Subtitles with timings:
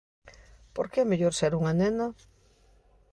[0.75, 2.07] ¿Por que é mellor ser unha nena?